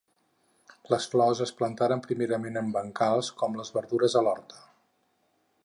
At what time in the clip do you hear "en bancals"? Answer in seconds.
2.63-3.29